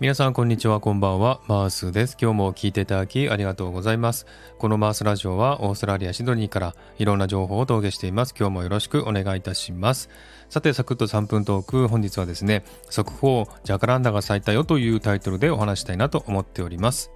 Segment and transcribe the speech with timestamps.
[0.00, 2.16] 皆さんこんにちはこんばんはマースです。
[2.18, 4.24] 今日も聞いていただきありがとうございます。
[4.56, 8.34] このマースラジオはオーストラリアシドニーからいろんな情報をお届けしています。
[8.34, 10.08] 今日もよろしくお願いいたします。
[10.48, 17.10] さてサクッと3分トーク本日はですね速報ジャカランダが咲いたよというタイトルでお話したいなと思っております。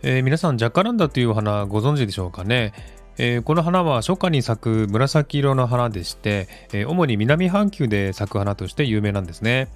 [0.00, 2.72] えー、皆さんジャカランダというお花ご存知でしょうかね？
[3.18, 9.68] えー、この花は初夏に咲く紫色の花でして、えー、主に南半球で咲く花として有名なんですね、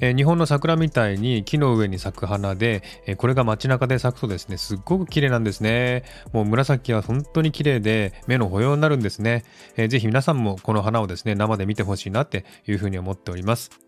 [0.00, 6.04] えー、日本の桜みたいに木の上に咲く花で、えこれが街中で咲くとですねすっごく綺麗なんですね。
[6.32, 9.44] もう紫は本当に綺麗で目の保養になるんですね、
[9.76, 13.83] えー、ぜひ皆さんもこの花をですね生で見てほしいなっていうふうに思っております。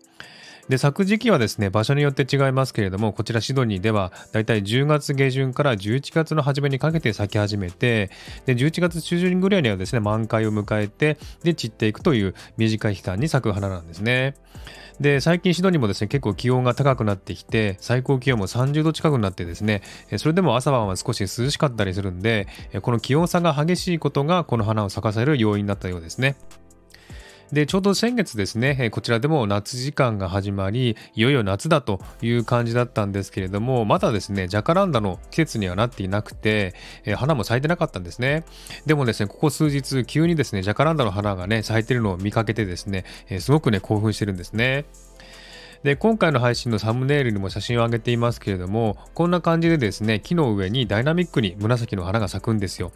[0.69, 8.09] で、咲く時期はですね、場所によって違いますけれども、こちらシドニーでは、だいたい10月下旬から11月の初めにかけて咲き始めて、
[8.45, 14.35] で、11月中旬ぐらいにはですね、満開を迎えて、で、散っていくという短い期間に咲く花なんですね。
[14.99, 19.83] で、最近シドニーもですね、結構気温が高くなってきて、最高気温も30度近くになってですね、
[20.17, 22.47] それでも朝晩は少し涼しかったりするんで、
[22.81, 26.35] この気温差が激しいことがこの花を咲かせる要因だったようですね。
[27.51, 36.73] で、ちょうど先月ですね、こちらでも夏時間が始まり、いよいよ夏だという感じだったんですけれども、まだですね、ジャカランダの季節にはなっていなくて、
[37.05, 38.43] え花も咲いてなかったんですね。
[38.85, 44.85] でもですね、ここ数日、急にですね、ジャカランダの花がね、咲いてるのを見かけてですね、えすごくね、興奮してるんですね。
[45.83, 52.91] で、今回の配信のサムネイルにも写真を上げていますけれども、こんな感じでですね、木の上にダイナミックに紫の花が咲くんですよ。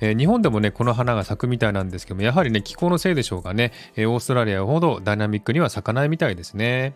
[0.00, 6.94] えー、日本でもね、この花が咲くみたいなんですけども、やはりね、気候のせいでしょうかね、えー、オーストラリアほどダイナミックには咲かないみたいですね。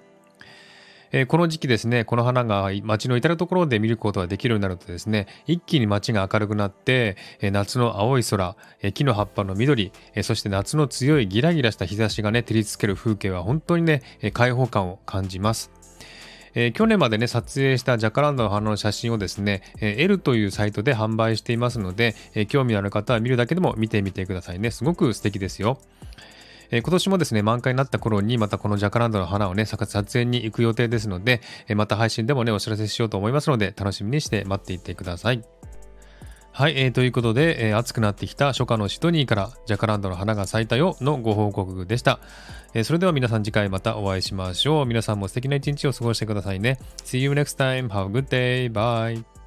[1.10, 15.78] えー、この時期ですね、この花が街の至るところで見ることができるようになるとですね、一気に街が明るくなって、えー、夏の青い空、えー、木の葉っぱの緑、えそして夏の強いギラギラした日差しがね、照りつける風景は本当にね、え開放感を感じます。
[16.54, 24.70] えー、去年までね、撮影したジャカランダの花の写真をですね、えー、L というサイトで販売していますので、えー、興味のある方は見るだけでも見てみてくださいね。
[24.70, 25.78] すごく素敵ですよ。
[26.70, 35.57] え、今年もですね、満開になった頃にまたこのジャカランドの花をね、撮影に行く予定ですので、え、また配信でもね、お知らせしようと思いますので、楽しみにして待っていてください。
[36.58, 42.19] はい、えー、ということで、えー、暑くなってきた初夏のシトニーからジャカランドの花が咲いたよのご報告でした。
[42.74, 44.84] えー、それでは皆さん次回またお会いしましょう。
[44.84, 46.80] 皆さんも素敵な一日を過ごしてくださいね。
[47.04, 47.91] See you next time.
[47.91, 48.72] Have a good day.
[48.72, 49.38] Bye.